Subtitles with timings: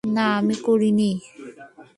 [0.15, 1.11] না, আমি করিনি!